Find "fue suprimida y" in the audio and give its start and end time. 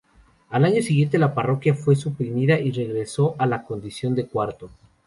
1.75-2.71